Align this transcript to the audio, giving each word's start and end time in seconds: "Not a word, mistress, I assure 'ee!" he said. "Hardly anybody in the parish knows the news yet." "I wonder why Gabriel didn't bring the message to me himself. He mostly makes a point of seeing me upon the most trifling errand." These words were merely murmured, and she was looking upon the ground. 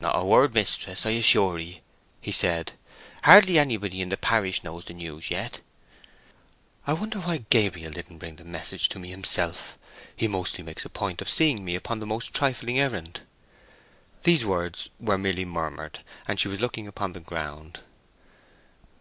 "Not 0.00 0.20
a 0.20 0.24
word, 0.24 0.54
mistress, 0.54 1.06
I 1.06 1.10
assure 1.10 1.56
'ee!" 1.56 1.80
he 2.20 2.32
said. 2.32 2.72
"Hardly 3.22 3.60
anybody 3.60 4.00
in 4.00 4.08
the 4.08 4.16
parish 4.16 4.64
knows 4.64 4.86
the 4.86 4.92
news 4.92 5.30
yet." 5.30 5.60
"I 6.84 6.94
wonder 6.94 7.20
why 7.20 7.44
Gabriel 7.48 7.92
didn't 7.92 8.18
bring 8.18 8.34
the 8.34 8.42
message 8.42 8.88
to 8.88 8.98
me 8.98 9.10
himself. 9.10 9.78
He 10.16 10.26
mostly 10.26 10.64
makes 10.64 10.84
a 10.84 10.88
point 10.88 11.22
of 11.22 11.28
seeing 11.28 11.64
me 11.64 11.76
upon 11.76 12.00
the 12.00 12.06
most 12.06 12.34
trifling 12.34 12.80
errand." 12.80 13.20
These 14.24 14.44
words 14.44 14.90
were 14.98 15.16
merely 15.16 15.44
murmured, 15.44 16.00
and 16.26 16.40
she 16.40 16.48
was 16.48 16.60
looking 16.60 16.88
upon 16.88 17.12
the 17.12 17.20
ground. 17.20 17.78